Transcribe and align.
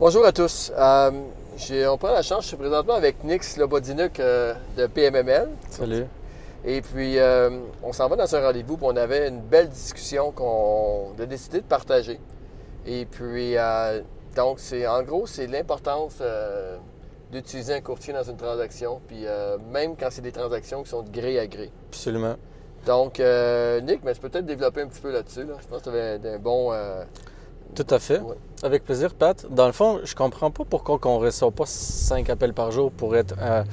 Bonjour 0.00 0.26
à 0.26 0.32
tous. 0.32 0.72
Euh, 0.76 1.12
on 1.88 1.98
prend 1.98 2.10
la 2.10 2.22
chance, 2.22 2.42
je 2.42 2.48
suis 2.48 2.56
présentement 2.56 2.94
avec 2.94 3.22
Nix 3.22 3.56
Lobodinuk 3.56 4.18
euh, 4.18 4.52
de 4.76 4.86
PMML. 4.86 5.50
Salut. 5.70 6.06
Et 6.64 6.82
puis, 6.82 7.18
euh, 7.18 7.60
on 7.80 7.92
s'en 7.92 8.08
va 8.08 8.16
dans 8.16 8.34
un 8.34 8.40
rendez-vous, 8.40 8.76
puis 8.76 8.86
on 8.88 8.96
avait 8.96 9.28
une 9.28 9.40
belle 9.40 9.68
discussion 9.68 10.32
qu'on 10.32 11.12
a 11.16 11.26
décidé 11.26 11.60
de 11.60 11.66
partager. 11.66 12.18
Et 12.86 13.06
puis, 13.06 13.54
donc, 14.34 14.58
c'est 14.58 14.84
en 14.88 15.02
gros, 15.04 15.28
c'est 15.28 15.46
l'importance 15.46 16.20
d'utiliser 17.30 17.74
un 17.74 17.80
courtier 17.80 18.12
dans 18.12 18.24
une 18.24 18.36
transaction, 18.36 19.00
puis 19.06 19.26
euh, 19.26 19.58
même 19.70 19.94
quand 19.96 20.08
c'est 20.10 20.22
des 20.22 20.32
transactions 20.32 20.82
qui 20.82 20.88
sont 20.88 21.02
de 21.02 21.10
gré 21.10 21.38
à 21.38 21.46
gré. 21.46 21.70
Absolument. 21.90 22.34
Donc, 22.84 23.20
euh, 23.20 23.80
Nick, 23.80 24.02
mais 24.02 24.12
je 24.12 24.20
peux 24.20 24.28
peut-être 24.28 24.46
développer 24.46 24.82
un 24.82 24.88
petit 24.88 25.00
peu 25.00 25.12
là-dessus. 25.12 25.44
là. 25.44 25.54
Je 25.60 25.66
pense 25.68 25.78
que 25.78 25.84
tu 25.84 25.88
avais 25.90 26.34
un 26.34 26.38
bon. 26.38 26.72
Tout 27.74 27.86
à 27.90 27.98
fait. 27.98 28.20
Ouais. 28.20 28.36
Avec 28.62 28.84
plaisir, 28.84 29.14
Pat. 29.14 29.46
Dans 29.50 29.66
le 29.66 29.72
fond, 29.72 30.00
je 30.04 30.14
comprends 30.14 30.50
pas 30.50 30.64
pourquoi 30.64 30.98
on 31.04 31.18
ne 31.20 31.26
reçoit 31.26 31.50
pas 31.50 31.66
cinq 31.66 32.30
appels 32.30 32.54
par 32.54 32.70
jour 32.70 32.90
pour 32.92 33.16
être 33.16 33.34
euh, 33.40 33.64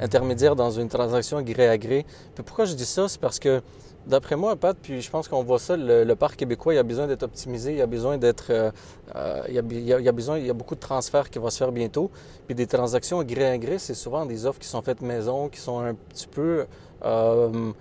intermédiaire 0.00 0.54
dans 0.56 0.70
une 0.70 0.88
transaction 0.88 1.42
gré 1.42 1.68
à 1.68 1.76
gré. 1.76 2.06
Puis 2.34 2.44
pourquoi 2.44 2.64
je 2.64 2.74
dis 2.74 2.86
ça, 2.86 3.08
c'est 3.08 3.20
parce 3.20 3.38
que 3.40 3.60
d'après 4.06 4.36
moi, 4.36 4.54
Pat, 4.54 4.76
puis 4.80 5.02
je 5.02 5.10
pense 5.10 5.26
qu'on 5.28 5.42
voit 5.42 5.58
ça, 5.58 5.76
le, 5.76 6.04
le 6.04 6.16
parc 6.16 6.36
québécois, 6.36 6.72
il 6.72 6.78
a 6.78 6.82
besoin 6.84 7.06
d'être 7.08 7.24
optimisé, 7.24 7.74
il 7.74 7.82
a 7.82 7.86
besoin 7.86 8.16
d'être, 8.16 8.46
euh, 8.50 8.70
euh, 9.16 9.42
il, 9.48 9.54
y 9.54 9.58
a, 9.58 9.62
il 9.68 9.80
y 9.84 9.92
a- 9.92 9.98
il 9.98 10.04
y 10.04 10.08
a 10.08 10.12
besoin, 10.12 10.38
il 10.38 10.46
y 10.46 10.50
a 10.50 10.54
beaucoup 10.54 10.76
de 10.76 10.80
transferts 10.80 11.28
qui 11.28 11.38
vont 11.40 11.50
se 11.50 11.58
faire 11.58 11.72
bientôt. 11.72 12.10
Puis 12.46 12.54
des 12.54 12.66
transactions 12.68 13.22
gré 13.24 13.44
à 13.48 13.58
gré, 13.58 13.78
c'est 13.78 13.94
souvent 13.94 14.24
des 14.24 14.46
offres 14.46 14.60
qui 14.60 14.68
sont 14.68 14.82
faites 14.82 15.02
maison, 15.02 15.48
qui 15.48 15.58
sont 15.60 15.80
un 15.80 15.94
petit 15.94 16.28
peu 16.28 16.64
euh, 17.04 17.72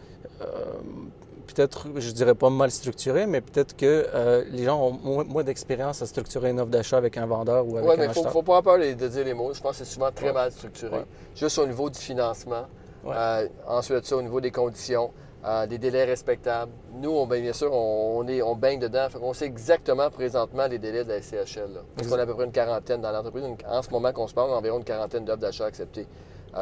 peut-être, 1.48 1.88
je 1.96 2.12
dirais 2.12 2.36
pas 2.36 2.50
mal 2.50 2.70
structurées, 2.72 3.26
mais 3.26 3.42
peut-être 3.42 3.76
que 3.76 4.08
euh, 4.14 4.44
les 4.52 4.64
gens 4.66 4.80
ont 4.82 4.92
moins, 4.92 5.24
moins 5.24 5.44
d'expérience 5.44 6.02
à 6.02 6.06
structurer 6.06 6.50
une 6.52 6.60
offre 6.60 6.70
d'achat 6.70 6.98
avec 6.98 7.18
un 7.18 7.26
vendeur 7.26 7.66
ou 7.68 7.78
avec 7.78 7.88
Oui, 7.90 7.96
un 7.96 7.98
mais 7.98 8.06
il 8.06 8.14
faut, 8.14 8.20
acheteur. 8.20 8.32
faut 8.32 8.44
pas 8.44 8.58
avoir 8.58 8.78
peur 8.78 8.96
de 8.96 9.08
dire 9.08 9.26
les 9.26 9.34
mots. 9.34 9.54
Je 9.54 9.62
pense 9.62 9.80
que 9.80 9.86
c'est 9.86 9.92
souvent 9.94 10.12
très 10.12 10.28
Ouais. 10.28 10.34
mal 10.34 10.52
structuré. 10.52 10.98
Ouais. 10.98 11.06
Juste 11.36 11.58
au 11.58 11.66
niveau 11.66 11.90
du 11.90 12.00
financement. 12.00 12.66
Euh, 13.06 13.48
ensuite, 13.68 14.06
ça, 14.06 14.18
au 14.18 14.22
niveau 14.22 14.42
des 14.42 14.52
conditions, 14.52 15.12
euh, 15.46 15.66
des 15.66 15.78
délais 15.78 16.04
respectables. 16.04 16.72
Nous, 16.96 17.10
on, 17.10 17.26
ben, 17.26 17.42
bien 17.42 17.54
sûr, 17.54 17.72
on, 17.72 18.18
on 18.20 18.28
est, 18.28 18.42
on 18.42 18.56
baigne 18.56 18.80
dedans. 18.80 19.08
On 19.22 19.32
sait 19.34 19.46
exactement 19.46 20.10
présentement 20.10 20.68
les 20.68 20.78
délais 20.78 21.06
de 21.06 21.10
la 21.10 21.22
SCHL. 21.22 21.72
Là. 21.74 21.82
Parce 21.96 22.10
qu'on 22.10 22.18
a 22.18 22.24
à 22.24 22.26
peu 22.26 22.34
près 22.34 22.44
une 22.46 22.52
quarantaine 22.52 23.00
dans 23.00 23.12
l'entreprise. 23.12 23.46
En 23.70 23.82
ce 23.82 23.90
moment 23.92 24.12
qu'on 24.12 24.28
se 24.28 24.34
parle, 24.34 24.52
environ 24.52 24.80
une 24.80 24.84
quarantaine 24.84 25.24
d'offres 25.24 25.40
d'achat 25.40 25.66
acceptées 25.66 26.06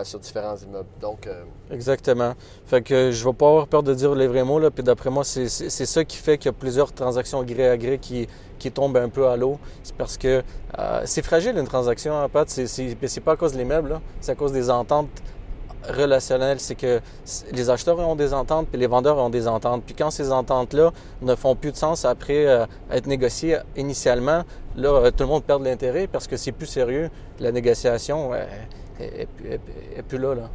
sur 0.03 0.19
différents 0.19 0.55
immeubles. 0.57 0.87
Euh, 1.27 1.43
Exactement. 1.71 2.33
Fait 2.65 2.81
que 2.81 3.11
je 3.11 3.23
vais 3.25 3.33
pas 3.33 3.47
avoir 3.47 3.67
peur 3.67 3.83
de 3.83 3.93
dire 3.93 4.13
les 4.15 4.27
vrais 4.27 4.43
mots, 4.43 4.59
là, 4.59 4.69
puis 4.71 4.83
d'après 4.83 5.09
moi, 5.09 5.23
c'est 5.23 5.47
ça 5.69 6.03
qui 6.03 6.17
fait 6.17 6.37
qu'il 6.37 6.47
y 6.47 6.49
a 6.49 6.53
plusieurs 6.53 6.91
transactions 6.93 7.43
gré 7.43 7.69
à 7.69 7.77
gré 7.77 7.97
qui, 7.97 8.27
qui 8.59 8.71
tombent 8.71 8.97
un 8.97 9.09
peu 9.09 9.27
à 9.27 9.37
l'eau. 9.37 9.57
C'est 9.83 9.95
parce 9.95 10.17
que 10.17 10.43
euh, 10.79 11.01
c'est 11.05 11.23
fragile 11.23 11.57
une 11.57 11.67
transaction, 11.67 12.13
en 12.13 12.27
fait. 12.29 12.49
C'est- 12.49 12.97
C'est 13.07 13.21
pas 13.21 13.33
à 13.33 13.35
cause 13.37 13.53
des 13.53 13.65
meubles, 13.65 13.89
là. 13.89 14.01
c'est 14.21 14.31
à 14.31 14.35
cause 14.35 14.51
des 14.51 14.69
ententes 14.69 15.09
relationnelles. 15.87 16.59
C'est 16.59 16.75
que 16.75 16.99
les 17.51 17.69
acheteurs 17.69 17.99
ont 17.99 18.15
des 18.15 18.33
ententes, 18.33 18.67
puis 18.69 18.79
les 18.79 18.87
vendeurs 18.87 19.17
ont 19.17 19.29
des 19.29 19.47
ententes. 19.47 19.83
Puis 19.85 19.95
quand 19.95 20.09
ces 20.11 20.31
ententes-là 20.31 20.91
ne 21.21 21.35
font 21.35 21.55
plus 21.55 21.71
de 21.71 21.77
sens 21.77 22.05
après 22.05 22.45
euh, 22.47 22.65
être 22.91 23.07
négociées 23.07 23.59
initialement, 23.75 24.43
là, 24.75 24.89
euh, 24.89 25.11
tout 25.11 25.23
le 25.23 25.27
monde 25.27 25.43
perd 25.43 25.61
de 25.63 25.67
l'intérêt 25.69 26.07
parce 26.07 26.27
que 26.27 26.37
c'est 26.37 26.51
plus 26.51 26.65
sérieux. 26.65 27.09
La 27.39 27.51
négociation 27.51 28.33
euh, 28.33 28.43
est, 28.99 29.21
est 29.21 29.25
plus- 29.27 29.49
est- 29.53 30.03
plus 30.03 30.17
là. 30.17 30.35
là. 30.35 30.49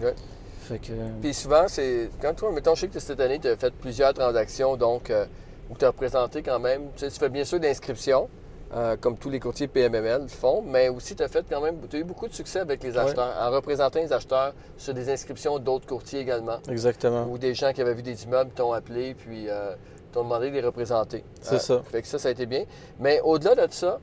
Ouais. 0.00 0.14
Fait 0.62 0.78
que... 0.78 0.92
Puis 1.20 1.34
souvent, 1.34 1.64
c'est. 1.68 2.10
Quand 2.20 2.34
toi, 2.34 2.52
mettons, 2.52 2.74
je 2.74 2.82
sais 2.82 2.88
que 2.88 3.00
cette 3.00 3.20
année, 3.20 3.38
tu 3.40 3.48
as 3.48 3.56
fait 3.56 3.72
plusieurs 3.74 4.14
transactions, 4.14 4.76
donc, 4.76 5.10
euh, 5.10 5.26
où 5.70 5.76
tu 5.76 5.84
as 5.84 5.88
représenté 5.88 6.42
quand 6.42 6.60
même. 6.60 6.82
Tu 6.96 7.00
sais, 7.04 7.10
tu 7.10 7.18
fais 7.18 7.28
bien 7.28 7.44
sûr 7.44 7.58
d'inscriptions, 7.58 8.28
euh, 8.74 8.96
comme 9.00 9.16
tous 9.18 9.28
les 9.28 9.40
courtiers 9.40 9.66
PMML 9.66 10.28
font, 10.28 10.62
mais 10.62 10.88
aussi 10.88 11.16
tu 11.16 11.22
as 11.22 11.28
fait 11.28 11.44
quand 11.50 11.60
même. 11.60 11.76
Tu 11.90 11.96
as 11.96 11.98
eu 11.98 12.04
beaucoup 12.04 12.28
de 12.28 12.32
succès 12.32 12.60
avec 12.60 12.82
les 12.84 12.92
Ouais. 12.92 12.98
acheteurs, 12.98 13.34
en 13.40 13.50
représentant 13.50 13.98
les 14.00 14.12
acheteurs 14.12 14.54
sur 14.78 14.94
des 14.94 15.10
inscriptions 15.10 15.58
d'autres 15.58 15.86
courtiers 15.86 16.20
également, 16.20 16.58
Exactement. 16.68 17.26
ou 17.28 17.38
des 17.38 17.54
gens 17.54 17.72
qui 17.72 17.80
avaient 17.82 17.94
vu 17.94 18.02
des 18.02 18.22
immeubles 18.24 18.52
t'ont 18.54 18.72
appelé, 18.72 19.14
puis 19.14 19.46
euh, 19.48 19.74
t'ont 20.12 20.22
demandé 20.22 20.50
de 20.50 20.54
les 20.54 20.60
représenter. 20.62 21.24
C'est 21.40 21.56
Euh, 21.56 21.58
ça. 21.58 21.82
Fait 21.90 22.02
que 22.02 22.08
ça, 22.08 22.18
ça 22.20 22.28
a 22.28 22.30
été 22.30 22.46
bien. 22.46 22.64
Mais 23.00 23.20
au-delà 23.24 23.66
de 23.66 23.72
ça, 23.72 23.98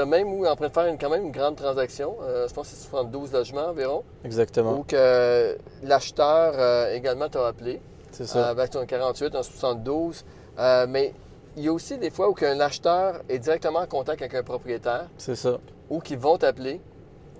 as 0.00 0.04
même 0.06 0.28
eu 0.38 0.46
en 0.46 0.56
train 0.56 0.68
de 0.68 0.72
faire 0.72 0.86
une- 0.86 0.98
quand 0.98 1.10
même 1.10 1.24
une 1.26 1.32
grande 1.32 1.56
transaction, 1.56 2.16
euh, 2.22 2.46
je 2.48 2.54
pense 2.54 2.68
que 2.68 2.74
c'est 2.76 2.88
72 2.88 3.32
logements 3.32 3.66
environ, 3.68 4.02
Exactement. 4.24 4.78
où 4.78 4.82
que 4.84 5.56
l'acheteur 5.82 6.54
euh, 6.56 6.94
également 6.94 7.28
t'a 7.28 7.46
appelé. 7.46 7.80
C'est 8.10 8.26
ça. 8.26 8.38
Euh, 8.48 8.50
avec 8.50 8.74
un 8.76 8.86
48, 8.86 9.34
un 9.34 9.42
72. 9.42 10.24
Euh, 10.58 10.86
mais 10.88 11.12
il 11.56 11.64
y 11.64 11.68
a 11.68 11.72
aussi 11.72 11.98
des 11.98 12.10
fois 12.10 12.28
où 12.30 12.34
un 12.42 12.60
acheteur 12.60 13.20
est 13.28 13.38
directement 13.38 13.80
en 13.80 13.86
contact 13.86 14.22
avec 14.22 14.34
un 14.34 14.42
propriétaire 14.42 15.06
C'est 15.18 15.34
ça. 15.36 15.58
ou 15.90 16.00
qui 16.00 16.16
vont 16.16 16.36
t'appeler 16.38 16.80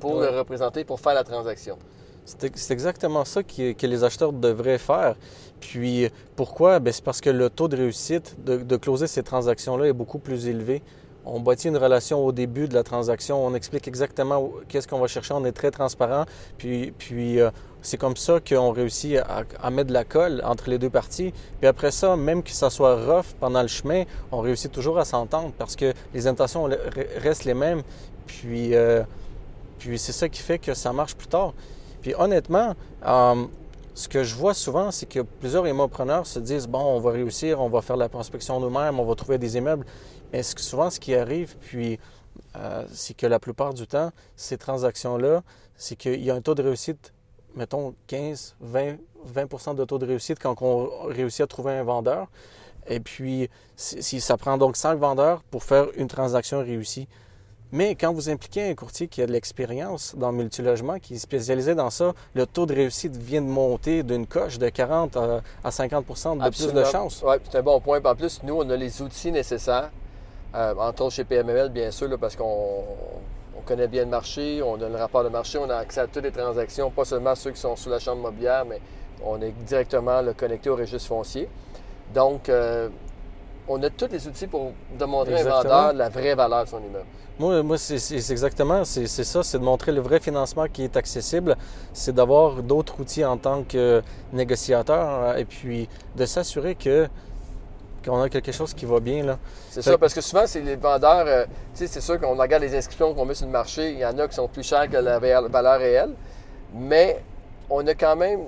pour 0.00 0.16
Ouais. 0.16 0.30
le 0.30 0.38
représenter, 0.38 0.84
pour 0.84 1.00
faire 1.00 1.14
la 1.14 1.24
transaction. 1.24 1.78
C'est 2.26 2.70
exactement 2.70 3.24
ça 3.26 3.42
que 3.42 3.86
les 3.86 4.02
acheteurs 4.04 4.32
devraient 4.32 4.78
faire. 4.78 5.14
Puis 5.60 6.08
pourquoi? 6.36 6.78
Ben, 6.78 6.90
c'est 6.92 7.04
parce 7.04 7.20
que 7.20 7.28
le 7.30 7.50
taux 7.50 7.68
de 7.68 7.76
réussite 7.76 8.42
de, 8.42 8.56
de 8.56 8.76
closer 8.76 9.06
ces 9.06 9.22
transactions-là 9.22 9.86
est 9.88 9.92
beaucoup 9.92 10.18
plus 10.18 10.46
élevé. 10.48 10.82
On 11.26 11.40
bâtit 11.40 11.68
une 11.68 11.76
relation 11.76 12.24
au 12.24 12.32
début 12.32 12.68
de 12.68 12.74
la 12.74 12.82
transaction, 12.82 13.44
on 13.44 13.54
explique 13.54 13.88
exactement 13.88 14.50
qu'est-ce 14.68 14.86
qu'on 14.86 14.98
va 14.98 15.06
chercher, 15.06 15.34
on 15.34 15.44
est 15.44 15.52
très 15.52 15.70
transparent. 15.70 16.26
Puis, 16.58 16.92
puis 16.98 17.40
euh, 17.40 17.50
c'est 17.82 17.96
comme 17.96 18.16
ça 18.16 18.40
qu'on 18.40 18.72
réussit 18.72 19.18
à, 19.60 19.70
mettre 19.70 19.88
de 19.88 19.94
la 19.94 20.04
colle 20.04 20.42
entre 20.44 20.68
les 20.70 20.78
deux 20.78 20.90
parties. 20.90 21.32
Puis 21.60 21.66
après 21.66 21.90
ça, 21.90 22.16
même 22.16 22.42
que 22.42 22.50
ça 22.50 22.70
soit 22.70 22.96
rough 22.96 23.34
pendant 23.40 23.62
le 23.62 23.68
chemin, 23.68 24.04
on 24.32 24.40
réussit 24.40 24.72
toujours 24.72 24.98
à 24.98 25.04
s'entendre 25.04 25.52
parce 25.56 25.76
que 25.76 25.92
les 26.12 26.26
intentions 26.26 26.68
restent 27.18 27.44
les 27.44 27.54
mêmes. 27.54 27.82
Puis, 28.26 28.74
euh, 28.74 29.02
puis 29.78 29.98
c'est 29.98 30.12
ça 30.12 30.28
qui 30.28 30.40
fait 30.40 30.58
que 30.58 30.74
ça 30.74 30.92
marche 30.92 31.14
plus 31.14 31.28
tard. 31.28 31.52
Puis 32.02 32.14
honnêtement, 32.18 32.74
euh, 33.06 33.44
ce 33.94 34.08
que 34.08 34.24
je 34.24 34.34
vois 34.34 34.54
souvent, 34.54 34.90
c'est 34.90 35.06
que 35.06 35.20
plusieurs 35.20 35.66
immopreneurs 35.66 36.26
se 36.26 36.38
disent 36.40 36.66
bon, 36.66 36.80
on 36.82 37.00
va 37.00 37.12
réussir, 37.12 37.60
on 37.60 37.68
va 37.68 37.80
faire 37.80 37.96
la 37.96 38.08
prospection 38.08 38.58
nous-mêmes, 38.60 38.98
on 38.98 39.04
va 39.04 39.14
trouver 39.14 39.38
des 39.38 39.56
immeubles. 39.56 39.86
Mais 40.32 40.42
ce 40.42 40.54
que- 40.54 40.60
souvent, 40.60 40.90
ce 40.90 40.98
qui 40.98 41.14
arrive, 41.14 41.56
puis 41.60 41.98
euh, 42.56 42.84
c'est 42.92 43.14
que 43.16 43.26
la 43.26 43.38
plupart 43.38 43.72
du 43.72 43.86
temps, 43.86 44.10
ces 44.36 44.58
transactions-là, 44.58 45.42
c'est 45.76 45.96
qu'il 45.96 46.22
y 46.24 46.30
a 46.30 46.34
un 46.34 46.40
taux 46.40 46.54
de 46.56 46.62
réussite, 46.62 47.12
mettons 47.54 47.94
15, 48.08 48.56
20, 48.60 48.96
20% 49.32 49.74
de 49.74 49.84
taux 49.84 49.98
de 49.98 50.06
réussite 50.06 50.38
quand 50.40 50.60
on 50.62 50.88
réussit 51.06 51.42
à 51.42 51.46
trouver 51.46 51.72
un 51.72 51.84
vendeur. 51.84 52.26
Et 52.88 53.00
puis, 53.00 53.48
si, 53.76 54.02
si 54.02 54.20
ça 54.20 54.36
prend 54.36 54.58
donc 54.58 54.76
5 54.76 54.98
vendeurs 54.98 55.42
pour 55.44 55.62
faire 55.64 55.86
une 55.96 56.08
transaction 56.08 56.58
réussie. 56.58 57.08
Mais 57.74 57.96
quand 57.96 58.12
vous 58.12 58.30
impliquez 58.30 58.70
un 58.70 58.74
courtier 58.76 59.08
qui 59.08 59.20
a 59.20 59.26
de 59.26 59.32
l'expérience 59.32 60.14
dans 60.16 60.30
le 60.30 60.36
multilogement, 60.36 61.00
qui 61.00 61.14
est 61.14 61.18
spécialisé 61.18 61.74
dans 61.74 61.90
ça, 61.90 62.12
le 62.34 62.46
taux 62.46 62.66
de 62.66 62.72
réussite 62.72 63.16
vient 63.16 63.42
de 63.42 63.48
monter 63.48 64.04
d'une 64.04 64.28
coche 64.28 64.58
de 64.58 64.68
40 64.68 65.16
à, 65.16 65.40
à 65.64 65.70
50% 65.70 66.38
de 66.38 66.50
plus 66.50 66.72
de 66.72 66.84
chances. 66.84 67.24
Oui, 67.26 67.34
c'est 67.50 67.58
un 67.58 67.62
bon 67.62 67.80
point. 67.80 68.00
En 68.04 68.14
plus, 68.14 68.40
nous, 68.44 68.54
on 68.54 68.70
a 68.70 68.76
les 68.76 69.02
outils 69.02 69.32
nécessaires, 69.32 69.90
euh, 70.54 70.72
entre 70.78 71.02
autres 71.02 71.16
chez 71.16 71.24
PMML, 71.24 71.70
bien 71.70 71.90
sûr, 71.90 72.06
là, 72.06 72.16
parce 72.16 72.36
qu'on 72.36 72.84
on 73.58 73.60
connaît 73.66 73.88
bien 73.88 74.04
le 74.04 74.10
marché, 74.10 74.62
on 74.62 74.80
a 74.80 74.88
le 74.88 74.94
rapport 74.94 75.24
de 75.24 75.28
marché, 75.28 75.58
on 75.58 75.68
a 75.68 75.78
accès 75.78 75.98
à 75.98 76.06
toutes 76.06 76.22
les 76.22 76.30
transactions, 76.30 76.92
pas 76.92 77.04
seulement 77.04 77.34
ceux 77.34 77.50
qui 77.50 77.60
sont 77.60 77.74
sous 77.74 77.90
la 77.90 77.98
chambre 77.98 78.22
mobilière, 78.22 78.64
mais 78.64 78.80
on 79.24 79.42
est 79.42 79.50
directement 79.66 80.20
là, 80.20 80.32
connecté 80.32 80.70
au 80.70 80.76
registre 80.76 81.08
foncier. 81.08 81.48
Donc, 82.14 82.48
euh, 82.48 82.88
on 83.68 83.82
a 83.82 83.90
tous 83.90 84.08
les 84.10 84.26
outils 84.26 84.46
pour 84.46 84.72
démontrer 84.98 85.36
à 85.36 85.40
un 85.40 85.62
vendeur 85.62 85.92
la 85.92 86.08
vraie 86.08 86.34
valeur 86.34 86.64
de 86.64 86.68
son 86.68 86.78
immeuble. 86.78 87.06
Moi, 87.38 87.62
moi 87.62 87.78
c'est 87.78 88.30
exactement, 88.30 88.84
c'est 88.84 89.06
ça, 89.06 89.42
c'est 89.42 89.58
de 89.58 89.64
montrer 89.64 89.90
le 89.90 90.00
vrai 90.00 90.20
financement 90.20 90.66
qui 90.72 90.84
est 90.84 90.96
accessible, 90.96 91.56
c'est 91.92 92.14
d'avoir 92.14 92.62
d'autres 92.62 93.00
outils 93.00 93.24
en 93.24 93.36
tant 93.36 93.64
que 93.64 94.02
négociateur 94.32 95.08
euh, 95.08 95.36
et 95.36 95.44
puis 95.44 95.88
de 96.16 96.26
s'assurer 96.26 96.76
que 96.76 97.08
qu'on 98.04 98.20
a 98.20 98.28
quelque 98.28 98.52
chose 98.52 98.74
qui 98.74 98.84
va 98.84 99.00
bien. 99.00 99.24
Là. 99.24 99.38
C'est 99.70 99.80
ça, 99.80 99.96
parce 99.96 100.12
que 100.12 100.20
souvent, 100.20 100.46
c'est 100.46 100.60
les 100.60 100.76
vendeurs, 100.76 101.24
euh, 101.26 101.44
tu 101.72 101.78
sais, 101.78 101.86
c'est 101.86 102.02
sûr 102.02 102.20
qu'on 102.20 102.36
regarde 102.36 102.62
les 102.62 102.76
inscriptions 102.76 103.14
qu'on 103.14 103.24
met 103.24 103.34
sur 103.34 103.46
le 103.46 103.52
marché, 103.52 103.92
il 103.92 103.98
y 103.98 104.04
en 104.04 104.18
a 104.18 104.28
qui 104.28 104.34
sont 104.34 104.46
plus 104.46 104.62
chères 104.62 104.90
que 104.90 104.98
la 104.98 105.18
valeur 105.18 105.80
réelle, 105.80 106.10
mais 106.74 107.22
on 107.70 107.86
a 107.86 107.94
quand 107.94 108.14
même 108.14 108.40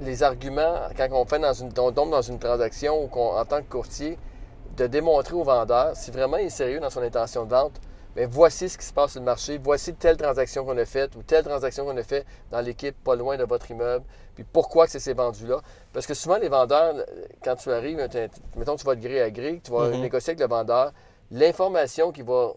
les 0.00 0.22
arguments, 0.22 0.88
quand 0.96 1.06
on, 1.12 1.24
fait 1.24 1.38
dans 1.38 1.52
une, 1.52 1.70
on 1.78 1.92
tombe 1.92 2.10
dans 2.10 2.22
une 2.22 2.38
transaction 2.38 3.04
ou 3.04 3.06
qu'on, 3.06 3.36
en 3.36 3.44
tant 3.44 3.58
que 3.58 3.68
courtier, 3.68 4.18
de 4.76 4.86
démontrer 4.86 5.34
au 5.34 5.44
vendeur 5.44 5.96
si 5.96 6.10
vraiment 6.10 6.36
il 6.36 6.46
est 6.46 6.50
sérieux 6.50 6.80
dans 6.80 6.90
son 6.90 7.02
intention 7.02 7.44
de 7.44 7.50
vente, 7.50 7.80
mais 8.16 8.26
voici 8.26 8.68
ce 8.68 8.78
qui 8.78 8.84
se 8.84 8.92
passe 8.92 9.12
sur 9.12 9.20
le 9.20 9.24
marché, 9.26 9.58
voici 9.62 9.94
telle 9.94 10.16
transaction 10.16 10.64
qu'on 10.64 10.76
a 10.78 10.84
faite 10.84 11.16
ou 11.16 11.22
telle 11.22 11.44
transaction 11.44 11.84
qu'on 11.84 11.96
a 11.96 12.02
faite 12.02 12.26
dans 12.50 12.60
l'équipe 12.60 12.96
pas 13.02 13.16
loin 13.16 13.36
de 13.36 13.44
votre 13.44 13.70
immeuble, 13.70 14.04
puis 14.34 14.44
pourquoi 14.44 14.86
que 14.86 14.92
c'est 14.92 15.00
ces 15.00 15.14
vendus-là. 15.14 15.60
Parce 15.92 16.06
que 16.06 16.14
souvent, 16.14 16.36
les 16.38 16.48
vendeurs, 16.48 16.94
quand 17.42 17.56
tu 17.56 17.70
arrives, 17.72 17.96
mettons, 18.56 18.76
tu 18.76 18.84
vas 18.84 18.94
de 18.94 19.00
gré 19.00 19.20
à 19.20 19.30
gré, 19.30 19.60
tu 19.64 19.70
vas 19.72 19.88
Mhm. 19.88 20.00
négocier 20.00 20.30
avec 20.32 20.40
le 20.40 20.46
vendeur, 20.48 20.92
l'information 21.30 22.12
qui 22.12 22.22
va, 22.22 22.52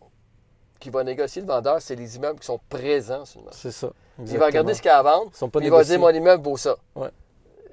qui 0.79 0.89
va 0.91 1.03
négocier 1.03 1.41
le 1.41 1.47
vendeur, 1.47 1.81
c'est 1.81 1.95
les 1.95 2.15
immeubles 2.17 2.39
qui 2.39 2.45
sont 2.45 2.59
présents 2.69 3.25
sur 3.25 3.39
le 3.39 3.45
marché. 3.45 3.59
C'est 3.61 3.71
ça. 3.71 3.89
Il 4.19 4.37
va 4.37 4.45
regarder 4.47 4.73
ce 4.73 4.81
qu'il 4.81 4.89
y 4.89 4.91
a 4.91 4.97
à 4.99 5.03
vendre, 5.03 5.31
Ils 5.33 5.37
sont 5.37 5.49
pas 5.49 5.59
puis 5.59 5.67
il 5.67 5.71
va 5.71 5.83
dire 5.83 5.99
mon 5.99 6.09
immeuble 6.09 6.43
vaut 6.43 6.57
ça. 6.57 6.75
Ouais. 6.95 7.09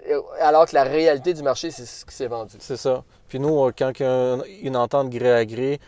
Et- 0.07 0.15
Alors 0.41 0.67
que 0.67 0.75
la 0.75 0.85
réalité 0.85 1.33
du 1.35 1.43
marché, 1.43 1.71
c'est 1.71 1.87
ce 1.87 2.05
qui 2.05 2.15
s'est 2.15 2.27
vendu. 2.27 2.57
C'est 2.61 2.77
ça. 2.77 3.05
Puis 3.29 3.39
nous, 3.41 3.65
euh, 3.65 3.73
quand 3.77 3.91
il 3.99 4.03
y 4.03 4.07
a 4.07 4.13
un- 4.13 4.43
une 4.63 4.77
entente 4.77 5.09
gré 5.11 5.33
à 5.33 5.45
gré, 5.47 5.81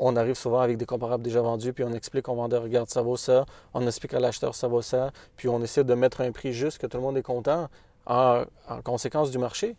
on 0.00 0.16
arrive 0.16 0.34
souvent 0.34 0.60
avec 0.60 0.76
des 0.76 0.84
comparables 0.84 1.22
déjà 1.22 1.40
vendus, 1.40 1.72
puis 1.72 1.84
on 1.84 1.92
explique 1.92 2.28
au 2.28 2.34
vendeur, 2.34 2.62
regarde, 2.62 2.88
ça 2.90 3.00
vaut 3.02 3.16
ça. 3.16 3.46
On 3.72 3.86
explique 3.86 4.12
à 4.14 4.20
l'acheteur, 4.20 4.54
ça 4.54 4.68
vaut 4.68 4.82
ça. 4.82 5.10
Puis 5.36 5.48
on 5.48 5.62
essaie 5.62 5.84
de 5.84 5.94
mettre 5.94 6.20
un 6.20 6.32
prix 6.32 6.52
juste, 6.52 6.78
que 6.78 6.86
tout 6.86 6.96
le 6.98 7.02
monde 7.02 7.16
est 7.16 7.22
content, 7.22 7.68
en, 8.06 8.42
en 8.68 8.82
conséquence 8.82 9.30
du 9.30 9.38
marché. 9.38 9.76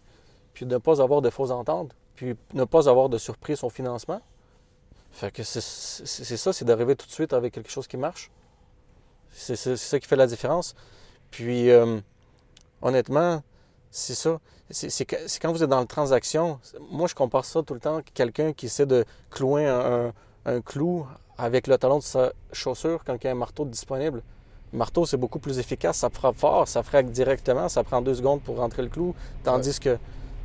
Puis 0.53 0.65
de 0.65 0.73
ne 0.73 0.77
pas 0.79 1.01
avoir 1.01 1.21
de 1.21 1.29
fausses 1.29 1.51
ententes, 1.51 1.91
puis 2.15 2.35
ne 2.53 2.63
pas 2.63 2.87
avoir 2.89 3.09
de 3.09 3.17
surprise 3.17 3.63
au 3.63 3.69
financement. 3.69 4.21
Fait 5.11 5.29
que 5.31 5.43
c'est 5.43 5.61
ça, 5.61 6.53
c'est 6.53 6.65
d'arriver 6.65 6.95
tout 6.95 7.05
de 7.05 7.11
suite 7.11 7.33
avec 7.33 7.53
quelque 7.53 7.69
chose 7.69 7.87
qui 7.87 7.97
marche. 7.97 8.31
C'est 9.31 9.55
ça 9.55 9.99
qui 9.99 10.07
fait 10.07 10.15
la 10.15 10.27
différence. 10.27 10.73
Puis, 11.31 11.69
euh, 11.69 11.99
honnêtement, 12.81 13.41
c'est 13.93 14.15
ça. 14.15 14.39
C'est 14.71 15.05
que- 15.05 15.15
quand 15.39 15.51
vous 15.51 15.61
êtes 15.63 15.69
dans 15.69 15.79
la 15.79 15.85
transaction, 15.85 16.59
moi 16.91 17.07
je 17.07 17.13
compare 17.13 17.45
ça 17.45 17.61
tout 17.61 17.75
le 17.75 17.79
temps 17.79 18.01
quelqu'un 18.13 18.51
qui 18.51 18.65
essaie 18.65 18.87
de 18.87 19.05
clouer 19.29 19.67
un, 19.67 20.07
un- 20.07 20.13
un 20.45 20.61
clou 20.61 21.05
avec 21.37 21.67
le 21.67 21.77
talon 21.77 21.99
de 21.99 22.03
sa 22.03 22.33
chaussure 22.51 23.03
quand 23.05 23.15
il 23.21 23.23
y 23.25 23.27
a 23.27 23.31
un 23.31 23.35
marteau 23.35 23.65
disponible. 23.65 24.23
Le 24.71 24.77
marteau, 24.79 25.05
c'est 25.05 25.17
beaucoup 25.17 25.37
plus 25.37 25.59
efficace, 25.59 25.97
ça 25.97 26.09
frappe 26.09 26.37
fort, 26.37 26.67
ça 26.67 26.81
frappe 26.81 27.11
directement, 27.11 27.69
ça 27.69 27.83
prend 27.83 28.01
deux 28.01 28.15
secondes 28.15 28.41
pour 28.41 28.57
rentrer 28.57 28.81
le 28.81 28.89
clou. 28.89 29.13
Tandis 29.43 29.79
que, 29.79 29.93
tu 29.93 29.99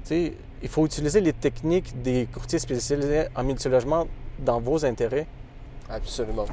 sais, 0.05 0.35
il 0.63 0.69
faut 0.69 0.85
utiliser 0.85 1.23
les 1.23 1.33
techniques 1.33 2.03
des 2.03 2.27
courtiers 2.27 2.59
spécialisés 2.59 3.29
en 3.35 3.45
multilogement 3.45 4.07
dans 4.41 4.61
vos 4.61 4.85
intérêts. 4.85 5.27
Absolument. 5.89 6.45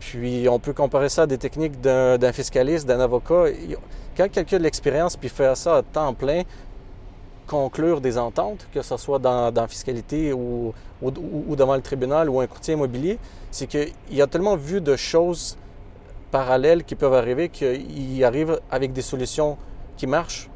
Puis 0.00 0.48
on 0.48 0.58
peut 0.58 0.72
comparer 0.72 1.08
ça 1.08 1.22
à 1.22 1.26
des 1.26 1.38
techniques 1.38 1.80
d'un 1.80 2.32
fiscaliste, 2.32 2.86
d'un 2.86 3.00
avocat. 3.00 3.46
Quand 4.16 4.28
quelqu'un 4.30 4.56
a 4.56 4.58
de 4.58 4.64
l'expérience 4.64 5.16
puis 5.16 5.28
fait 5.28 5.54
ça 5.56 5.76
à 5.76 5.82
temps 5.82 6.14
plein, 6.14 6.42
conclure 7.46 8.00
des 8.00 8.18
ententes, 8.18 8.66
que 8.72 8.82
ce 8.82 8.96
soit 8.96 9.18
dans, 9.18 9.66
fiscalité 9.68 10.32
ou, 10.32 10.74
devant 11.02 11.76
le 11.76 11.82
tribunal 11.82 12.28
ou 12.28 12.40
un 12.40 12.46
courtier 12.46 12.74
immobilier, 12.74 13.18
c'est 13.50 13.66
qu'il 13.66 14.22
a 14.22 14.26
tellement 14.26 14.56
vu 14.56 14.80
de 14.80 14.96
choses 14.96 15.56
parallèles 16.30 16.84
qui 16.84 16.94
peuvent 16.94 17.14
arriver 17.14 17.48
qu'il 17.48 18.24
arrive 18.24 18.60
avec 18.70 18.92
des 18.92 19.02
solutions 19.02 19.56
qui 19.96 20.06
marchent. 20.06 20.50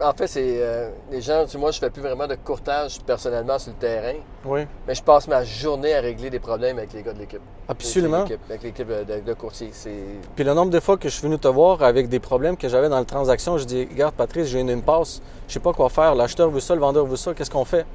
En 0.00 0.12
fait, 0.12 0.26
c'est 0.26 0.56
euh, 0.60 0.90
les 1.12 1.20
gens, 1.20 1.44
tu 1.44 1.50
sais, 1.52 1.58
moi, 1.58 1.70
je 1.70 1.78
fais 1.78 1.88
plus 1.90 2.02
vraiment 2.02 2.26
de 2.26 2.34
courtage 2.34 2.98
personnellement 3.06 3.58
sur 3.60 3.70
le 3.72 3.78
terrain, 3.78 4.18
Oui, 4.44 4.66
mais 4.88 4.94
je 4.96 5.02
passe 5.02 5.28
ma 5.28 5.44
journée 5.44 5.94
à 5.94 6.00
régler 6.00 6.30
des 6.30 6.40
problèmes 6.40 6.78
avec 6.78 6.92
les 6.92 7.02
gars 7.04 7.12
de 7.12 7.20
l'équipe. 7.20 7.40
absolument. 7.68 8.24
Avec 8.24 8.40
l'équipe- 8.60 8.88
l'équipe 8.88 9.24
de, 9.24 9.32
courtier. 9.34 9.68
C'est 9.72 9.94
Puis 10.34 10.44
le 10.44 10.52
nombre 10.54 10.70
de 10.72 10.80
fois 10.80 10.96
que 10.96 11.08
je 11.08 11.14
suis 11.14 11.22
venu 11.22 11.38
te 11.38 11.46
voir 11.46 11.82
avec 11.84 12.08
des 12.08 12.18
problèmes 12.18 12.56
que 12.56 12.68
j'avais 12.68 12.88
dans 12.88 12.98
la 12.98 13.04
transaction, 13.04 13.56
je 13.56 13.64
dis 13.64 13.86
Regarde, 13.88 14.14
Patrice, 14.16 14.48
j'ai 14.48 14.58
une 14.58 14.70
impasse, 14.70 15.22
je 15.46 15.52
sais 15.54 15.60
pas 15.60 15.72
quoi 15.72 15.88
faire. 15.90 16.16
L'acheteur 16.16 16.50
veut 16.50 16.58
ça, 16.60 16.74
le 16.74 16.80
vendeur 16.80 17.06
veut 17.06 17.16
ça, 17.16 17.32
qu'est-ce 17.32 17.50
qu'on 17.50 17.64
fait? 17.64 17.86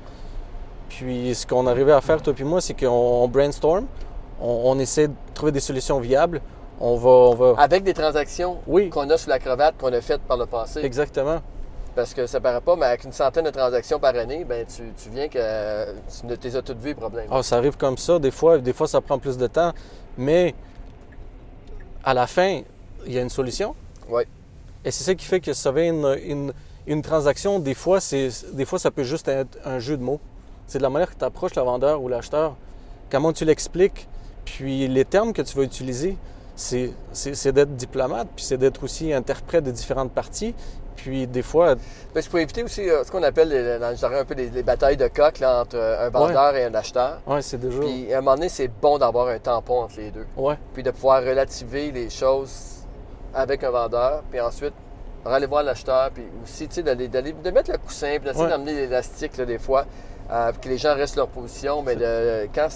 Puis 0.88 1.36
ce 1.36 1.46
qu'on 1.46 1.68
arrivait 1.68 1.92
à 1.92 2.00
faire, 2.02 2.22
toi 2.22 2.34
et 2.40 2.44
moi, 2.44 2.62
c'est 2.62 2.74
qu'on 2.76 2.88
on 3.24 3.28
brainstorm, 3.28 3.86
on, 4.42 4.62
on 4.72 4.80
essaie 4.80 5.10
de 5.10 5.14
trouver 5.34 5.52
des 5.52 5.60
solutions 5.60 6.00
viables. 6.00 6.42
On 6.80 6.96
va. 6.96 7.10
On 7.10 7.34
va... 7.34 7.54
avec 7.62 7.84
des 7.84 7.94
transactions 7.94 8.60
Oui, 8.68 8.90
qu'on 8.90 9.10
a 9.10 9.18
sous 9.18 9.30
la 9.30 9.40
cravate, 9.40 9.76
qu'on 9.78 9.92
a 9.92 10.00
faites 10.00 10.22
par 10.22 10.38
le 10.38 10.46
passé. 10.46 10.80
exactement. 10.86 11.42
Parce 11.98 12.14
que 12.14 12.28
ça 12.28 12.40
paraît 12.40 12.62
pas, 12.62 12.76
mais 12.76 12.86
avec 12.86 13.06
une 13.06 13.12
centaine 13.12 13.46
de 13.46 13.50
transactions 13.50 14.00
par 14.00 14.16
année, 14.16 14.46
ben 14.46 14.64
tu, 14.68 14.84
tu 14.96 15.10
viens 15.10 15.28
que 15.28 15.40
euh, 15.42 15.94
tu 16.20 16.28
ne 16.28 16.36
t'es 16.36 16.56
as 16.56 16.62
toutes 16.62 16.78
vues, 16.78 16.90
les 16.90 16.94
problèmes. 16.94 17.28
Ah, 17.32 17.42
ça 17.42 17.58
arrive 17.58 17.76
comme 17.76 17.98
ça, 17.98 18.20
des 18.20 18.30
fois, 18.30 18.60
des 18.60 18.72
fois 18.72 18.88
ça 18.88 19.02
prend 19.02 19.18
plus 19.18 19.36
de 19.36 19.48
temps, 19.48 19.74
mais 20.16 20.54
à 22.04 22.14
la 22.14 22.28
fin, 22.28 22.62
il 23.08 23.14
y 23.14 23.18
a 23.18 23.22
une 23.24 23.32
solution. 23.32 23.74
Oui. 24.08 24.22
Et 24.86 24.92
c'est 24.92 25.04
ça 25.06 25.16
qui 25.16 25.26
fait 25.26 25.40
que 25.40 25.54
sauver 25.54 25.88
une, 25.88 26.16
une, 26.24 26.54
une 26.86 27.02
transaction, 27.02 27.58
des 27.58 27.74
fois, 27.74 28.00
c'est, 28.00 28.30
des 28.54 28.66
fois, 28.66 28.78
ça 28.78 28.92
peut 28.92 29.02
juste 29.02 29.28
être 29.28 29.58
un 29.66 29.80
jeu 29.80 29.98
de 29.98 30.04
mots. 30.04 30.20
C'est 30.68 30.78
de 30.78 30.84
la 30.84 30.92
manière 30.92 31.10
que 31.10 31.18
tu 31.18 31.26
approches 31.26 31.56
le 31.56 31.64
vendeur 31.64 32.00
ou 32.04 32.10
l'acheteur, 32.10 32.58
comment 33.10 33.34
tu 33.34 33.44
l'expliques, 33.44 34.08
puis 34.46 34.88
les 34.88 35.04
termes 35.04 35.34
que 35.34 35.42
tu 35.42 35.58
vas 35.58 35.64
utiliser. 35.64 36.16
C'est 36.56 36.92
d'être 37.52 37.76
diplomate, 37.76 38.28
puis 38.36 38.46
c'est 38.46 38.58
d'être 38.58 38.84
aussi 38.84 39.12
interprète 39.14 39.64
de 39.64 39.72
différentes 39.72 40.12
parties. 40.12 40.54
Puis 40.98 41.26
des 41.28 41.42
fois, 41.44 41.76
Ben, 41.76 42.22
c'est 42.22 42.30
pour 42.30 42.40
éviter 42.40 42.64
aussi 42.64 42.90
euh, 42.90 43.04
ce 43.04 43.12
qu'on 43.12 43.24
appelle 43.24 43.50
les- 43.50 43.80
dans 43.80 43.92
le 43.92 43.96
jargon 43.96 44.18
un 44.18 44.26
peu 44.26 44.34
les, 44.34 44.50
les 44.50 44.64
batailles 44.64 44.98
de 44.98 45.08
coq 45.08 45.40
là, 45.40 45.62
entre 45.62 45.78
euh, 45.78 46.08
un 46.08 46.10
vendeur 46.10 46.56
et 46.56 46.66
un 46.66 46.74
acheteur. 46.74 47.20
ouais, 47.28 47.42
c'est 47.42 47.58
déjà. 47.58 47.80
Puis 47.80 48.14
à 48.14 48.18
un 48.18 48.22
moment 48.22 48.36
donné, 48.36 48.50
c'est 48.50 48.68
bon 48.68 48.98
d'avoir 48.98 49.28
un 49.28 49.40
tampon 49.40 49.82
entre 49.84 49.98
les 49.98 50.12
deux. 50.12 50.26
Ouais, 50.36 50.58
Puis 50.74 50.84
de 50.84 50.92
pouvoir 50.92 51.22
relativer 51.24 51.92
les 51.92 52.10
choses 52.10 52.84
avec 53.34 53.64
un 53.64 53.70
vendeur, 53.70 54.24
puis 54.30 54.42
ensuite 54.42 54.74
aller 55.26 55.46
voir 55.46 55.62
l'acheteur, 55.64 56.10
puis 56.14 56.24
aussi 56.44 56.68
tu 56.68 56.76
sais, 56.76 56.84
d'aller- 56.84 57.08
de 57.10 57.52
mettre 57.52 57.72
le 57.72 57.78
coussin, 57.78 58.08
puis 58.18 58.26
d'essayer 58.30 58.44
Ouais. 58.46 58.50
d'amener 58.50 58.74
l'élastique 58.74 59.40
des 59.42 59.60
fois, 59.60 59.86
euh, 60.32 60.52
que 60.54 60.68
les 60.70 60.78
gens 60.78 60.96
restent 60.96 61.18
leur 61.18 61.28
position. 61.28 61.82
Mais 61.84 61.96
quand, 62.56 62.68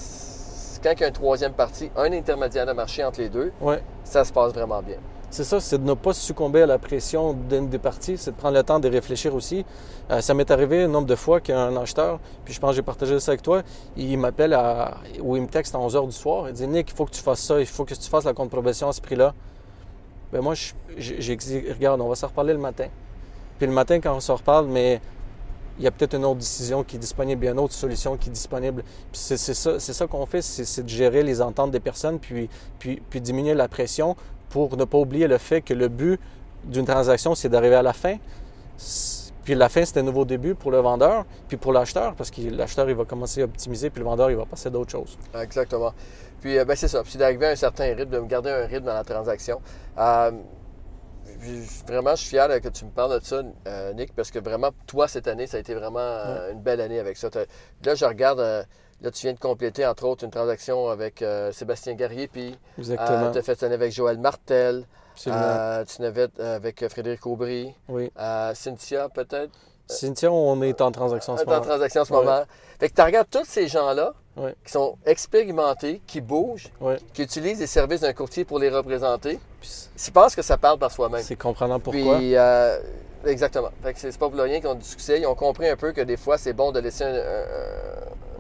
quand 0.84 0.92
il 0.92 1.00
y 1.00 1.04
a 1.04 1.08
une 1.08 1.14
troisième 1.14 1.54
partie, 1.54 1.90
un 1.96 2.12
intermédiaire 2.12 2.66
de 2.66 2.74
marché 2.74 3.04
entre 3.04 3.20
les 3.22 3.30
deux, 3.30 3.52
ouais. 3.62 3.82
ça 4.04 4.24
se 4.26 4.32
passe 4.34 4.52
vraiment 4.54 4.82
bien. 4.82 4.98
C'est 5.32 5.46
ça, 5.46 5.62
c'est 5.62 5.78
de 5.78 5.86
ne 5.88 5.94
pas 5.94 6.12
succomber 6.12 6.62
à 6.64 6.66
la 6.66 6.78
pression 6.78 7.32
d'une 7.32 7.70
des 7.70 7.80
parties, 7.80 8.18
c'est 8.18 8.32
de 8.32 8.36
prendre 8.36 8.58
le 8.58 8.64
temps 8.64 8.82
de 8.82 8.90
réfléchir 8.90 9.34
aussi. 9.34 9.66
Euh, 10.10 10.20
ça 10.20 10.34
m'est 10.34 10.52
arrivé 10.52 10.84
un 10.84 10.88
nombre 10.90 11.08
de 11.08 11.16
fois 11.16 11.40
qu'un 11.40 11.74
acheteur, 11.78 12.20
puis 12.44 12.54
je 12.54 12.60
pense 12.60 12.72
que 12.72 12.76
j'ai 12.76 12.82
partagé 12.82 13.18
ça 13.22 13.32
avec 13.32 13.42
toi, 13.42 13.62
il 13.96 14.18
m'appelle 14.20 14.54
ou 15.22 15.38
il 15.38 15.44
me 15.44 15.48
texte 15.48 15.74
à 15.74 15.80
11 15.80 15.96
h 15.96 16.06
du 16.06 16.12
soir, 16.12 16.50
il 16.50 16.54
dit 16.54 16.68
Nick, 16.68 16.92
il 16.92 16.96
faut 16.96 17.06
que 17.06 17.12
tu 17.12 17.22
fasses 17.22 17.40
ça, 17.40 17.62
il 17.62 17.66
faut 17.66 17.86
que 17.86 17.94
tu 17.94 18.10
fasses 18.10 18.26
la 18.26 18.34
contre-proposition 18.34 18.90
à 18.90 18.92
ce 18.92 19.00
prix-là. 19.00 19.34
Ben 20.34 20.42
moi, 20.42 20.54
je- 20.54 20.74
j'ai 20.98 21.36
dit 21.38 21.64
regarde, 21.72 22.02
on 22.02 22.10
va 22.10 22.16
s'en 22.16 22.28
reparler 22.28 22.52
le 22.52 22.60
matin. 22.60 22.88
Puis 23.58 23.68
le 23.68 23.74
matin, 23.74 24.02
quand 24.02 24.14
on 24.14 24.20
se 24.20 24.34
reparle, 24.34 24.68
mais 24.68 25.00
il 25.78 25.86
y 25.86 25.88
a 25.88 25.92
peut-être 25.92 26.16
une 26.16 26.26
autre 26.26 26.40
décision 26.40 26.84
qui 26.84 26.98
est 26.98 27.00
disponible, 27.00 27.44
il 27.44 27.48
y 27.48 27.50
a 27.50 27.54
une 27.54 27.60
autre 27.60 27.74
solution 27.74 28.18
qui 28.18 28.28
est 28.28 28.34
disponible. 28.34 28.84
Puis 28.84 29.22
c'est 29.22 29.38
ça, 29.38 29.80
ça 29.80 30.08
qu'on 30.08 30.26
fait, 30.26 30.42
c'est 30.42 30.66
c'est 30.66 30.84
de 30.84 30.90
gérer 30.90 31.24
les 31.24 31.42
ententes 31.42 31.72
des 31.72 31.80
personnes, 31.80 32.20
puis, 32.20 32.50
puis, 32.80 33.02
puis 33.10 33.22
diminuer 33.22 33.54
la 33.54 33.70
pression 33.70 34.18
pour 34.52 34.78
ne 34.78 34.86
pas 34.86 34.98
oublier 34.98 35.28
le 35.28 35.38
fait 35.38 35.62
que 35.62 35.74
le 35.74 35.88
but 35.88 36.20
d'une 36.66 36.86
transaction, 36.86 37.34
c'est 37.34 37.50
d'arriver 37.50 37.76
à 37.76 37.82
la 37.82 37.94
fin. 37.94 38.18
Puis 39.44 39.56
la 39.56 39.70
fin, 39.70 39.84
c'est 39.84 40.00
un 40.00 40.04
nouveau 40.04 40.26
début 40.26 40.54
pour 40.54 40.70
le 40.70 40.78
vendeur, 40.78 41.26
puis 41.48 41.58
pour 41.58 41.74
l'acheteur, 41.74 42.14
parce 42.14 42.30
que 42.30 42.42
l'acheteur, 42.42 42.88
il 42.90 42.96
va 42.96 43.06
commencer 43.06 43.42
à 43.42 43.46
optimiser, 43.46 43.90
puis 43.90 44.00
le 44.00 44.06
vendeur, 44.06 44.30
il 44.30 44.38
va 44.38 44.46
passer 44.46 44.68
à 44.68 44.70
d'autres 44.70 44.92
choses. 44.92 45.18
Exactement. 45.34 45.94
Puis, 46.42 46.58
euh, 46.58 46.66
ben, 46.66 46.76
c'est 46.76 46.88
ça. 46.88 47.02
Puis, 47.04 47.18
d'arriver 47.18 47.48
à 47.48 47.50
un 47.50 47.56
certain 47.56 47.86
rythme, 47.96 48.12
de 48.12 48.20
me 48.20 48.28
garder 48.28 48.52
un 48.52 48.66
rythme 48.68 48.86
dans 48.86 48.94
la 48.94 49.04
transaction. 49.04 49.62
Euh, 49.98 50.32
vraiment, 51.88 52.12
je 52.12 52.22
suis 52.22 52.30
fier 52.30 52.48
là, 52.48 52.60
que 52.60 52.70
tu 52.70 52.86
me 52.86 52.92
parles 52.92 53.20
de 53.20 53.26
ça, 53.26 53.42
euh, 53.68 53.94
Nick, 53.94 54.14
parce 54.16 54.30
que 54.30 54.40
vraiment, 54.40 54.70
toi, 54.86 55.08
cette 55.08 55.28
année, 55.28 55.48
ça 55.48 55.58
a 55.58 55.60
été 55.60 55.74
vraiment 55.74 56.00
une 56.52 56.62
belle 56.62 56.82
année 56.82 57.00
avec 57.00 57.18
ça. 57.18 57.30
Là, 57.84 57.96
je 57.96 58.06
regarde, 58.06 58.68
là, 59.02 59.12
tu 59.12 59.22
viens 59.28 59.34
de 59.34 59.40
compléter, 59.40 59.86
entre 59.86 60.06
autres, 60.06 60.24
une 60.24 60.32
transaction 60.32 60.90
avec 60.90 61.22
euh, 61.22 61.52
Sébastien 61.52 61.94
Garrier, 61.96 62.28
puis 62.28 62.58
Exactement. 62.78 63.32
tu 63.32 63.38
as 63.38 63.42
fait 63.42 63.60
ça 63.60 63.66
avec 63.68 63.92
Joël 63.92 64.18
Martel, 64.20 64.86
euh, 65.28 65.86
tu 65.86 66.02
n'avais 66.02 66.28
avec 66.40 66.88
Frédéric 66.88 67.26
Aubry, 67.26 67.74
oui. 67.90 68.12
euh, 68.20 68.54
Cynthia, 68.54 69.10
peut-être? 69.10 69.52
Cynthia, 69.88 70.32
on 70.32 70.62
est 70.62 70.80
en 70.80 70.92
transaction 70.92 71.34
en 71.34 71.38
ce 71.38 71.44
T'es 71.44 71.50
en 71.50 71.54
moment. 71.56 71.66
transaction 71.66 72.02
en 72.02 72.06
ce 72.06 72.14
moment. 72.14 72.44
Fait 72.80 72.90
que 72.90 72.96
tu 72.96 73.02
regardes 73.02 73.30
tous 73.30 73.44
ces 73.46 73.68
gens-là 73.68 74.14
qui 74.64 74.72
sont 74.72 74.98
expérimentés, 75.06 76.02
qui 76.08 76.22
bougent, 76.22 76.72
qui 77.14 77.24
utilisent 77.24 77.60
les 77.60 77.68
services 77.68 78.02
d'un 78.02 78.14
courtier 78.14 78.46
pour 78.46 78.58
les 78.60 78.70
représenter. 78.70 79.38
Je 79.62 80.12
pense 80.12 80.34
que 80.36 80.42
ça 80.42 80.58
parle 80.58 80.80
par 80.80 80.92
soi-même. 80.92 81.22
C'est 81.22 81.36
comprenant 81.36 81.80
pourquoi. 81.80 82.18
Puis, 82.18 82.36
euh, 82.38 82.80
exactement. 83.26 83.70
Fait 83.84 83.94
que 83.94 84.00
c'est 84.00 84.12
c'est 84.12 84.18
pas 84.18 84.30
pour 84.30 84.40
rien 84.40 84.60
qu'ils 84.62 84.70
ont 84.70 84.76
du 84.76 84.86
succès. 84.86 85.20
Ils 85.20 85.26
ont 85.28 85.36
compris 85.36 85.68
un 85.68 85.76
peu 85.76 85.92
que 85.92 86.02
des 86.02 86.16
fois, 86.18 86.38
c'est 86.38 86.54
bon 86.54 86.72
de 86.72 86.80
laisser 86.80 87.04
un, 87.04 87.14
un- 87.14 87.20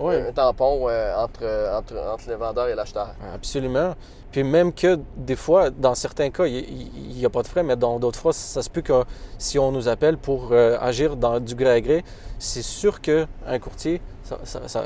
Ouais. 0.01 0.27
un 0.27 0.31
tampon 0.31 0.87
euh, 0.89 1.15
entre, 1.15 1.43
entre, 1.77 1.97
entre 1.97 2.29
le 2.29 2.35
vendeur 2.35 2.67
et 2.67 2.75
l'acheteur. 2.75 3.09
Absolument. 3.33 3.95
Puis 4.31 4.43
même 4.43 4.71
que 4.73 4.97
des 5.17 5.35
fois, 5.35 5.69
dans 5.69 5.93
certains 5.93 6.29
cas, 6.29 6.45
il 6.45 7.13
n'y 7.15 7.25
a 7.25 7.29
pas 7.29 7.41
de 7.43 7.47
frais, 7.47 7.63
mais 7.63 7.75
dans 7.75 7.99
d'autres 7.99 8.19
fois, 8.19 8.31
ça 8.33 8.61
se 8.61 8.69
peut 8.69 8.81
que 8.81 9.03
si 9.37 9.59
on 9.59 9.71
nous 9.73 9.87
appelle 9.89 10.17
pour 10.17 10.49
euh, 10.53 10.77
agir 10.79 11.17
dans 11.17 11.39
du 11.39 11.53
gré 11.53 11.69
à 11.69 11.81
gré, 11.81 12.03
c'est 12.39 12.61
sûr 12.61 13.01
qu'un 13.01 13.27
courtier, 13.61 14.01
ça, 14.23 14.39
ça- 14.45 14.67
ça- 14.69 14.85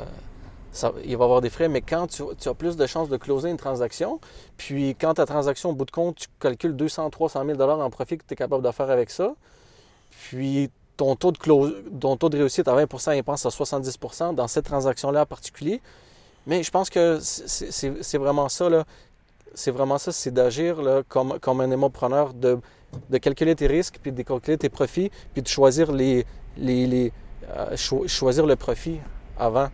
ça- 0.72 0.92
il 1.04 1.16
va 1.16 1.24
avoir 1.24 1.40
des 1.40 1.48
frais, 1.50 1.68
mais 1.68 1.80
quand 1.80 2.08
tu, 2.08 2.24
tu 2.40 2.48
as 2.48 2.54
plus 2.54 2.76
de 2.76 2.86
chances 2.86 3.08
de 3.08 3.16
closer 3.16 3.48
une 3.48 3.56
transaction, 3.56 4.18
puis 4.56 4.96
quand 5.00 5.14
ta 5.14 5.26
transaction, 5.26 5.70
au 5.70 5.74
bout 5.74 5.84
de 5.84 5.92
compte, 5.92 6.16
tu 6.16 6.26
calcules 6.40 6.74
200, 6.74 7.08
300 7.10 7.44
000 7.46 7.60
en 7.62 7.88
profit 7.90 8.18
que 8.18 8.24
tu 8.26 8.34
es 8.34 8.36
capable 8.36 8.64
de 8.64 8.70
faire 8.72 8.90
avec 8.90 9.10
ça, 9.10 9.32
puis 10.10 10.70
ton 10.96 11.14
taux 11.16 11.32
de, 11.32 11.38
close, 11.38 11.74
ton 12.00 12.16
taux 12.16 12.28
de 12.28 12.38
réussite 12.38 12.68
à 12.68 12.74
20% 12.74 13.16
il 13.16 13.22
pense 13.22 13.44
à 13.46 13.50
70% 13.50 14.34
dans 14.34 14.48
cette 14.48 14.64
transaction-là 14.64 15.22
en 15.22 15.26
particulier, 15.26 15.80
mais 16.46 16.62
je 16.62 16.70
pense 16.70 16.88
que 16.90 17.18
c'est 17.20 18.18
vraiment 18.18 18.48
ça, 18.48 18.68
là. 18.68 18.84
C'est 19.54 19.70
vraiment 19.70 19.96
ça, 19.98 20.12
c'est 20.12 20.30
d'agir 20.32 20.76
comme, 21.08 21.38
comme 21.40 21.60
un 21.62 21.70
émopreneur, 21.70 22.34
de, 22.34 22.58
de 23.08 23.18
calculer 23.18 23.54
tes 23.54 23.66
risques, 23.66 23.98
puis 24.02 24.12
de 24.12 24.22
calculer 24.22 24.58
tes 24.58 24.68
profits, 24.68 25.10
puis 25.32 25.42
de 25.42 25.48
choisir 25.48 25.92
les, 25.92 26.26
les, 26.58 27.12
euh, 27.56 27.74
cho- 27.76 28.06
choisir 28.06 28.44
le 28.46 28.56
profit 28.56 28.98
avant. 29.38 29.68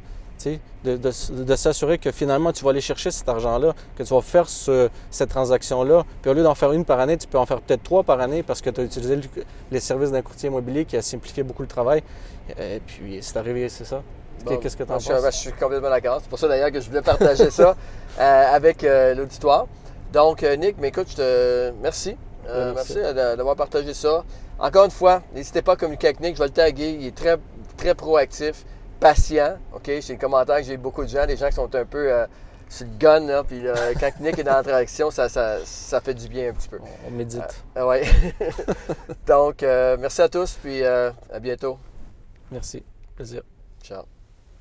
De, 0.84 0.96
de, 0.96 1.10
de 1.44 1.56
s'assurer 1.56 1.98
que 1.98 2.10
finalement 2.10 2.50
tu 2.52 2.64
vas 2.64 2.70
aller 2.70 2.80
chercher 2.80 3.10
cet 3.12 3.28
argent-là, 3.28 3.72
que 3.96 4.02
tu 4.02 4.12
vas 4.12 4.20
faire 4.20 4.48
ce- 4.48 4.88
cette 5.10 5.28
transaction-là. 5.28 6.02
Puis 6.20 6.30
au 6.30 6.34
lieu 6.34 6.42
d'en 6.42 6.56
faire 6.56 6.72
une 6.72 6.84
par 6.84 6.98
année, 6.98 7.16
tu 7.16 7.28
peux 7.28 7.38
en 7.38 7.46
faire 7.46 7.60
peut-être 7.60 7.82
trois 7.84 8.02
par 8.02 8.20
année 8.20 8.42
parce 8.42 8.60
que 8.60 8.70
tu 8.70 8.80
as 8.80 8.84
utilisé 8.84 9.14
le- 9.16 9.22
les 9.70 9.78
services 9.80 10.10
d'un 10.10 10.22
courtier 10.22 10.48
immobilier 10.48 10.84
qui 10.84 10.96
a 10.96 11.02
simplifié 11.02 11.44
beaucoup 11.44 11.62
le 11.62 11.68
travail. 11.68 12.02
Et 12.58 12.80
puis 12.84 13.18
c'est 13.22 13.36
arrivé, 13.36 13.68
c'est 13.68 13.84
ça? 13.84 14.02
Bon, 14.44 14.56
Qu'est-ce 14.56 14.76
que 14.76 14.82
tu 14.82 14.90
en 14.90 14.98
je, 14.98 15.08
penses? 15.12 15.22
ben, 15.22 15.30
je 15.30 15.36
suis 15.36 15.52
complètement 15.52 15.90
d'accord. 15.90 16.18
C'est 16.20 16.28
pour 16.28 16.38
ça 16.38 16.48
d'ailleurs 16.48 16.72
que 16.72 16.80
je 16.80 16.88
voulais 16.88 17.02
partager 17.02 17.50
ça 17.50 17.76
euh, 18.18 18.44
avec 18.54 18.82
euh, 18.82 19.14
l'auditoire. 19.14 19.66
Donc, 20.12 20.42
euh, 20.42 20.56
Nick, 20.56 20.74
mais 20.80 20.88
écoute, 20.88 21.06
je 21.10 21.16
te 21.16 21.72
merci. 21.80 22.16
Euh, 22.48 22.72
merci. 22.74 22.94
d'avoir 23.36 23.54
partagé 23.54 23.94
ça. 23.94 24.24
Encore 24.58 24.84
une 24.86 24.90
fois, 24.90 25.22
n'hésitez 25.32 25.62
pas 25.62 25.74
à 25.74 25.76
communiquer 25.76 26.08
avec 26.08 26.18
Nick. 26.20 26.34
Je 26.34 26.40
vais 26.40 26.48
le 26.48 26.52
taguer. 26.52 26.96
Il 27.00 27.06
est 27.06 27.14
très, 27.16 27.36
très 27.76 27.94
proactif, 27.94 28.64
patient. 29.02 29.58
OK? 29.74 29.82
C'est 29.86 30.10
les 30.10 30.16
commentaires 30.16 30.58
que 30.58 30.62
j'ai 30.62 30.74
eu 30.74 30.78
beaucoup 30.78 31.02
de 31.02 31.08
gens, 31.08 31.26
des 31.26 31.36
gens 31.36 31.48
qui 31.48 31.54
sont 31.54 31.74
un 31.74 31.84
peu 31.84 32.12
euh, 32.12 32.26
sur 32.68 32.86
le 32.86 32.92
gun. 32.98 33.20
Là, 33.20 33.44
puis 33.44 33.66
euh, 33.66 33.74
quand 34.00 34.10
Nick 34.20 34.38
est 34.38 34.44
dans 34.44 34.52
l'interaction, 34.52 35.10
ça, 35.10 35.28
ça, 35.28 35.58
ça 35.64 36.00
fait 36.00 36.14
du 36.14 36.28
bien 36.28 36.50
un 36.50 36.52
petit 36.52 36.68
peu. 36.68 36.78
On 37.06 37.10
médite. 37.10 37.64
Ah 37.74 37.86
ouais. 37.86 38.04
Donc, 39.26 39.62
euh, 39.62 39.96
merci 39.98 40.22
à 40.22 40.28
tous. 40.28 40.58
Puis 40.62 40.82
euh, 40.82 41.10
à 41.32 41.40
bientôt. 41.40 41.78
Merci. 42.50 42.82
Plaisir. 43.16 43.42
Ciao. 43.82 44.04